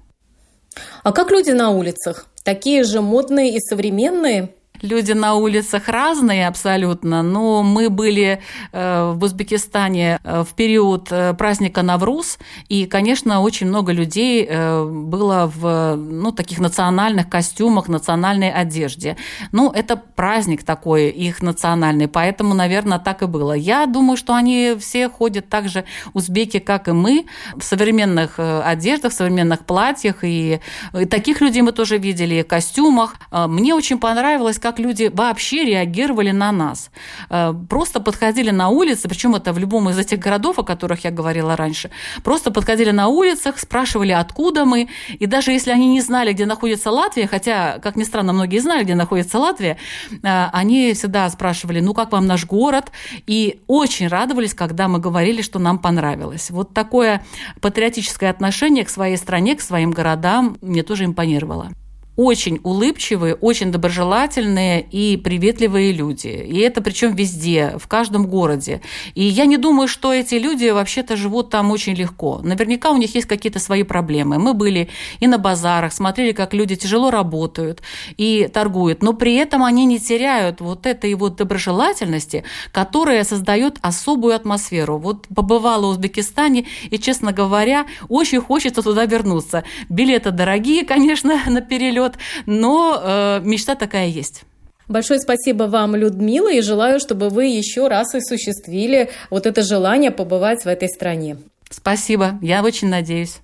[1.03, 2.27] А как люди на улицах?
[2.43, 4.53] Такие же модные и современные?
[4.81, 11.33] Люди на улицах разные абсолютно, но мы были э, в Узбекистане э, в период э,
[11.33, 12.37] праздника Навруз,
[12.69, 19.17] и, конечно, очень много людей было в ну, таких национальных костюмах, национальной одежде.
[19.51, 23.53] Ну, это праздник такой их национальный, поэтому, наверное, так и было.
[23.53, 27.25] Я думаю, что они все ходят так же, узбеки, как и мы,
[27.55, 30.59] в современных одеждах, в современных платьях, и,
[30.93, 33.15] и таких людей мы тоже видели, в костюмах.
[33.31, 36.91] Мне очень понравилось, как люди вообще реагировали на нас.
[37.29, 41.11] Э, просто подходили на улице, причем это в любом из этих городов, о которых я
[41.11, 41.89] говорила раньше,
[42.23, 44.89] просто подходили на улицах, спрашивали, откуда мы,
[45.19, 48.83] и даже если они не знали, где находится Латвия, хотя, как ни странно, многие знали,
[48.83, 49.77] где находится Латвия,
[50.11, 52.91] э, они всегда спрашивали, ну как вам наш город,
[53.25, 56.51] и очень радовались, когда мы говорили, что нам понравилось.
[56.51, 57.23] Вот такое
[57.61, 61.71] патриотическое отношение к своей стране, к своим городам мне тоже импонировало
[62.17, 66.27] очень улыбчивые, очень доброжелательные и приветливые люди.
[66.27, 68.81] И это причем везде, в каждом городе.
[69.13, 72.41] И я не думаю, что эти люди вообще-то живут там очень легко.
[72.43, 74.39] Наверняка у них есть какие-то свои проблемы.
[74.39, 74.89] Мы были
[75.19, 77.83] и на базарах, смотрели, как люди тяжело работают
[78.17, 84.35] и торгуют, но при этом они не теряют вот этой вот доброжелательности, которая создает особую
[84.35, 84.97] атмосферу.
[84.97, 89.63] Вот побывала в Узбекистане, и, честно говоря, очень хочется туда вернуться.
[89.87, 94.43] Билеты дорогие, конечно, на перелет, вперед, но э, мечта такая есть.
[94.87, 100.63] Большое спасибо вам, Людмила, и желаю, чтобы вы еще раз осуществили вот это желание побывать
[100.63, 101.37] в этой стране.
[101.69, 103.39] Спасибо, я очень надеюсь.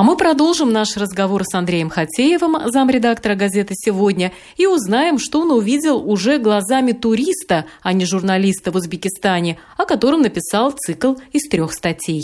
[0.00, 5.50] А мы продолжим наш разговор с Андреем Хатеевым, замредактора газеты «Сегодня», и узнаем, что он
[5.50, 11.72] увидел уже глазами туриста, а не журналиста в Узбекистане, о котором написал цикл из трех
[11.72, 12.22] статей.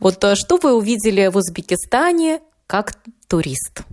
[0.00, 2.90] Вот а что вы увидели в Узбекистане как
[3.26, 3.86] турист?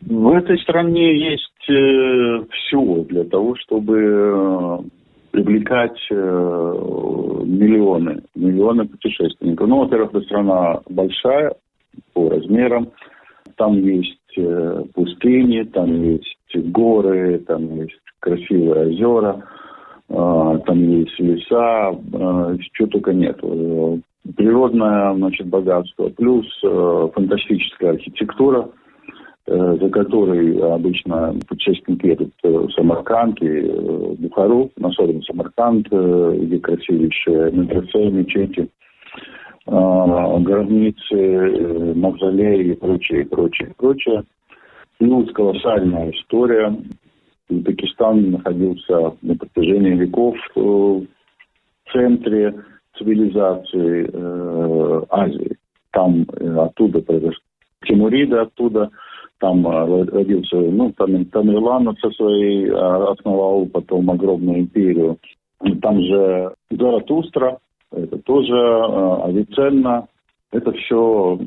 [0.00, 4.78] В этой стране есть э, все для того, чтобы э,
[5.42, 6.14] привлекать э,
[7.44, 9.68] миллионы, миллионы путешественников.
[9.68, 11.54] Ну, во-первых, эта страна большая
[12.12, 12.88] по размерам.
[13.56, 19.44] Там есть э, пустыни, там есть горы, там есть красивые озера,
[20.08, 23.38] э, там есть леса, э, чего только нет.
[24.36, 28.68] Природное значит, богатство, плюс фантастическая архитектура–
[29.48, 37.50] за который обычно путешественники едут э, в Самарканд и э, Бухару, особенно Самарканд, где красивейшие
[37.52, 38.68] медресе, мечети,
[39.66, 41.14] гробницы,
[41.94, 44.24] мавзолеи и прочее, прочее, прочее.
[44.98, 46.76] Плюс колоссальная история.
[47.50, 51.06] Узбекистан находился на протяжении веков в
[51.92, 52.54] центре
[52.98, 54.10] цивилизации
[55.10, 55.56] Азии.
[55.92, 56.26] Там
[56.58, 57.40] оттуда произошли
[57.86, 58.90] Тимуриды оттуда–
[59.38, 65.18] там э, родился, ну, там Тамерлан со своей а, основал потом огромную империю.
[65.82, 67.58] Там же Заратустра,
[67.92, 70.08] это тоже э, Авиценна,
[70.52, 71.38] это все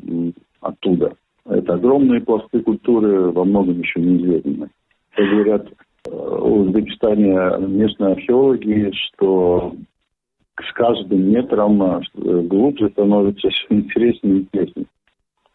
[0.60, 1.14] оттуда.
[1.44, 4.70] Это огромные пласты культуры, во многом еще неизведанные.
[5.14, 9.74] Как говорят э, в Узбекистане местные археологи, что
[10.60, 12.00] с каждым метром э,
[12.42, 14.86] глубже становится все интереснее и интереснее.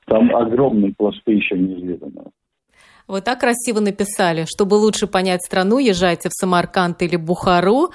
[0.08, 2.32] Там огромные пласты еще неизведанного.
[3.08, 4.46] Вы так красиво написали.
[4.46, 7.92] Чтобы лучше понять страну, езжайте в Самарканд или Бухару.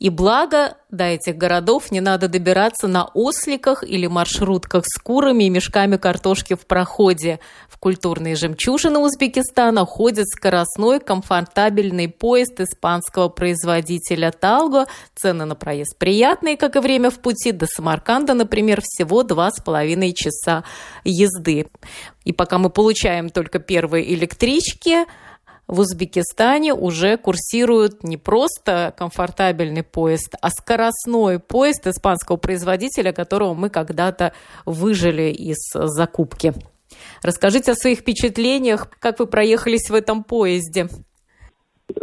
[0.00, 5.50] И благо, до этих городов не надо добираться на осликах или маршрутках с курами и
[5.50, 7.38] мешками картошки в проходе.
[7.68, 14.86] В культурные жемчужины Узбекистана ходит скоростной комфортабельный поезд испанского производителя Талго.
[15.14, 17.52] Цены на проезд приятные, как и время в пути.
[17.52, 20.64] До Самарканда, например, всего два с половиной часа
[21.04, 21.66] езды.
[22.24, 25.04] И пока мы получаем только первые электрички,
[25.70, 33.70] в Узбекистане уже курсирует не просто комфортабельный поезд, а скоростной поезд испанского производителя, которого мы
[33.70, 34.32] когда-то
[34.66, 36.54] выжили из закупки.
[37.22, 40.88] Расскажите о своих впечатлениях, как вы проехались в этом поезде.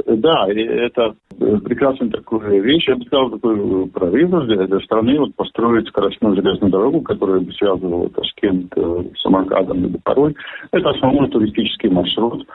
[0.05, 2.87] Да, это прекрасная такая вещь.
[2.87, 8.09] Я бы сказал, такой прорыв для страны вот построить скоростную железную дорогу, которая бы связывала
[8.09, 10.35] Ташкент с Самаркандом и Бухарой.
[10.71, 12.45] Это основной туристический маршрут.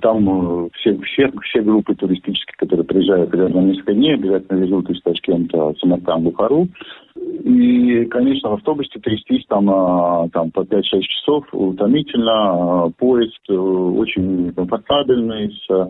[0.00, 5.00] Там э, все, все, все группы туристические, которые приезжают примерно несколько дней, обязательно везут из
[5.02, 6.68] Ташкента Самарканд, Бухару.
[7.16, 9.66] И, конечно, в автобусе трястись там,
[10.30, 12.90] там по 5-6 часов утомительно.
[12.98, 15.88] Поезд э, очень комфортабельный, с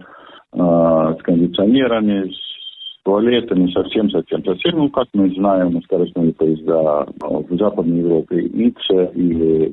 [0.55, 4.79] с кондиционерами, с туалетами, совсем, совсем, совсем.
[4.79, 9.73] Ну, как мы знаем, скоростные поезда в Западной Европе, ИЦ или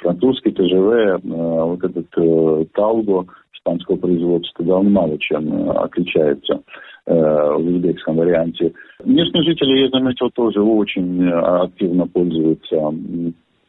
[0.00, 6.62] французский ТЖВ, вот этот э, Талго испанского производства, да, он мало чем э, отличается
[7.06, 8.72] э, в узбекском варианте.
[9.04, 12.92] Местные жители, я заметил, тоже очень активно пользуются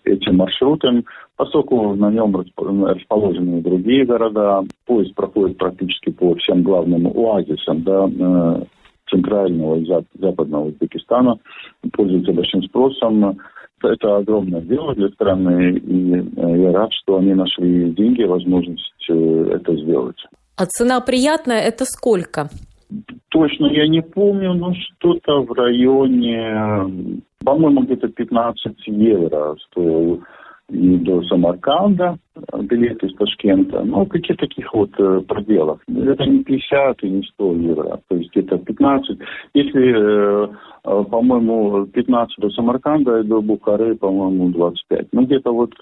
[0.07, 1.05] этим маршрутом,
[1.35, 4.63] поскольку на нем расположены другие города.
[4.85, 8.63] Поезд проходит практически по всем главным оазисам да, э,
[9.09, 9.85] центрального и
[10.19, 11.39] западного Узбекистана,
[11.93, 13.37] пользуется большим спросом.
[13.83, 19.05] Это огромное дело для страны, и э, я рад, что они нашли деньги и возможность
[19.09, 20.17] э, это сделать.
[20.55, 22.49] А цена приятная– это сколько?
[23.29, 27.11] Точно я не помню, но что-то в районе,
[27.43, 30.23] по-моему, где-то 15 евро стоил
[30.69, 32.17] до Самарканда
[32.63, 33.83] билет из Ташкента.
[33.83, 35.79] Ну, каких таких вот э, пределах.
[35.87, 39.17] Это не 50 и не 100 евро, то есть где-то 15.
[39.53, 40.47] Если, э,
[40.83, 45.07] э, по-моему, 15 до Самарканда и до Бухары, по-моему, 25.
[45.13, 45.73] Ну, где-то вот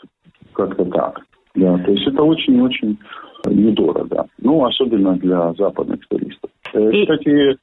[0.53, 1.21] как-то так.
[1.55, 2.97] Да, то есть это очень-очень
[3.45, 4.27] недорого.
[4.39, 6.49] Ну, особенно для западных туристов.
[6.73, 7.01] Э, и...
[7.03, 7.57] Кстати,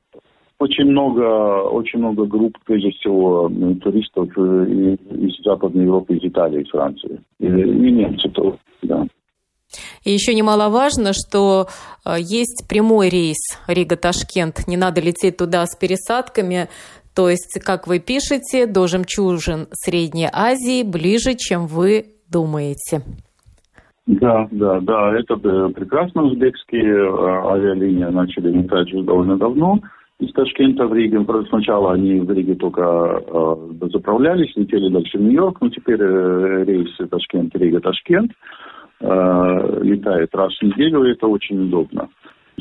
[0.59, 3.51] очень много, очень много групп, прежде всего,
[3.83, 7.21] туристов э, из Западной Европы, из Италии, из Франции.
[7.41, 9.07] И, и немцы тоже, да.
[10.05, 11.67] И еще немаловажно, что
[12.05, 14.67] э, есть прямой рейс Рига-Ташкент.
[14.69, 16.69] Не надо лететь туда с пересадками.
[17.15, 23.03] То есть, как вы пишете, до жемчужин Средней Азии ближе, чем вы думаете.
[24.07, 26.25] Да, да, да, это прекрасно.
[26.25, 29.79] Узбекские э, авиалинии начали летать уже довольно давно.
[30.19, 31.21] Из Ташкента в Риге.
[31.21, 36.65] Правда, сначала они в Риге только э, заправлялись, летели дальше в Нью-Йорк, но теперь э,
[36.65, 38.33] рейсы Ташкент, Рига, Ташкент
[39.01, 42.09] э, летает раз в неделю, и это очень удобно.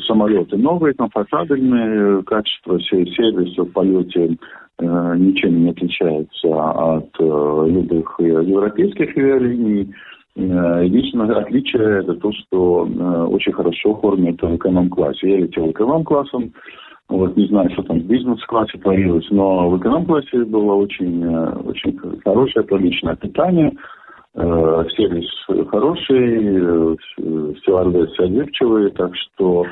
[0.06, 4.36] Самолеты новые, комфортабельные, качество сервиса в полете
[4.78, 9.92] э, ничем не отличается от э, любых европейских авиалиний.
[10.34, 15.30] Э, единственное отличие это то, что э, очень хорошо кормят в эконом-классе.
[15.30, 16.52] Я летел эконом-классом,
[17.08, 21.98] вот не знаю, что там в бизнес-классе творилось, но в эконом-классе было очень, э, очень
[22.24, 23.72] хорошее, приличное питание,
[24.34, 25.28] сервис
[25.68, 26.96] хороший,
[27.58, 29.66] стюардессы отзывчивые, так что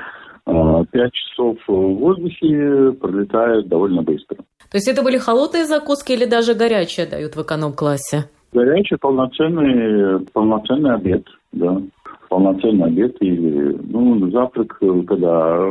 [0.45, 4.37] пять часов в воздухе пролетает довольно быстро.
[4.37, 8.29] То есть это были холодные закуски или даже горячие дают в эконом-классе?
[8.53, 11.81] Горячий полноценный, полноценный обед, да.
[12.29, 15.65] Полноценный обед или, ну, завтрак, когда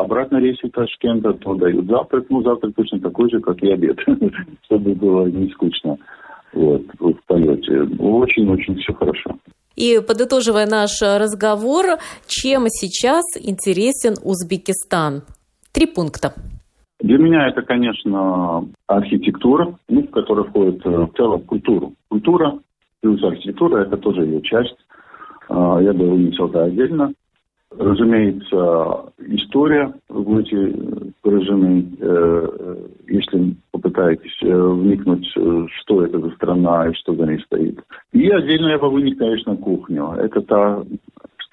[0.00, 3.98] обратно рейс из Ташкента, то дают завтрак, ну, завтрак точно такой же, как и обед,
[4.64, 5.96] чтобы было не скучно
[6.52, 7.82] вот, в полете.
[7.98, 9.36] Очень-очень все хорошо.
[9.76, 15.22] И подытоживая наш разговор, чем сейчас интересен Узбекистан?
[15.72, 16.34] Три пункта.
[17.00, 21.90] Для меня это, конечно, архитектура, ну, в которой входит э, в целом культура.
[22.08, 22.58] Культура
[23.00, 24.76] плюс архитектура– это тоже ее часть.
[25.48, 27.12] А, я бы вынесел это отдельно.
[27.76, 32.76] Разумеется, история, будете поражены, э,
[33.08, 35.26] если попытаетесь э, вникнуть,
[35.80, 37.82] что это за страна и что за ней стоит.
[38.12, 40.12] И отдельно я бы вынес, конечно, кухню.
[40.12, 40.84] Это та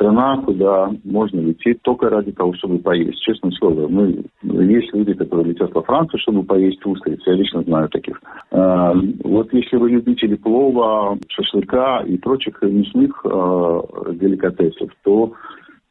[0.01, 3.21] страна, куда можно лететь только ради того, чтобы поесть.
[3.21, 7.21] Честное слово, мы, есть люди, которые летят во Францию, чтобы поесть устрицы.
[7.27, 8.19] Я лично знаю таких.
[8.51, 8.93] А,
[9.23, 13.81] вот если вы любители плова, шашлыка и прочих мясных а,
[14.13, 15.33] деликатесов, то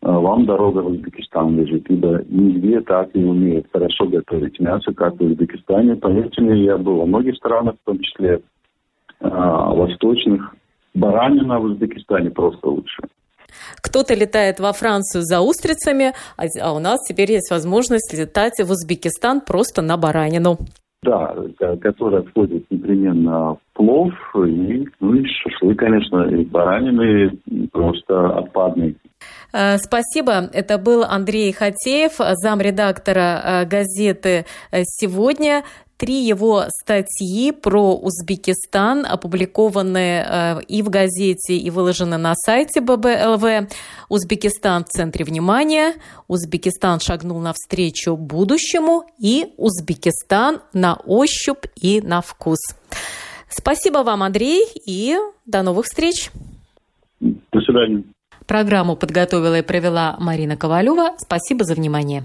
[0.02, 5.14] а, вам дорога в Узбекистан лежит, ибо нигде так не умеют хорошо готовить мясо, как
[5.20, 5.94] в Узбекистане.
[5.94, 8.40] Поверьте мне, я был во многих странах, в том числе
[9.20, 10.52] а, восточных.
[10.94, 12.98] Баранина в Узбекистане просто лучше.
[13.82, 18.70] Кто-то летает во Францию за устрицами, а, а у нас теперь есть возможность летать в
[18.70, 20.58] Узбекистан просто на баранину.
[21.02, 21.34] Да,
[21.80, 27.38] которая входит непременно в плов и, ну, и шашлык, конечно, и баранины
[27.72, 28.98] просто отпадный.
[29.52, 30.50] Э, спасибо.
[30.52, 35.62] Это был Андрей Хатеев, замредактора э, газеты э, «Сегодня».
[36.00, 43.68] Три его статьи про Узбекистан опубликованы и в газете, и выложены на сайте ББЛВ.
[44.08, 45.96] Узбекистан в центре внимания,
[46.26, 52.60] Узбекистан шагнул навстречу будущему и Узбекистан на ощупь и на вкус.
[53.50, 56.30] Спасибо вам, Андрей, и до новых встреч.
[57.20, 58.04] До свидания.
[58.46, 61.16] Программу подготовила и провела Марина Ковалева.
[61.18, 62.24] Спасибо за внимание.